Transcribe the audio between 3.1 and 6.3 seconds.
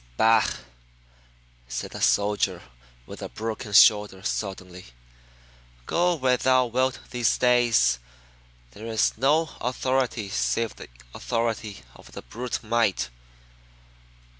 the broken shoulder suddenly. "Go